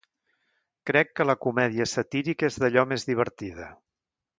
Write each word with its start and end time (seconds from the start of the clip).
Crec 0.91 1.11
que 1.21 1.27
la 1.31 1.37
comèdia 1.47 1.89
satírica 1.95 2.51
és 2.51 2.61
d'allò 2.65 2.89
més 2.95 3.11
divertida. 3.15 3.75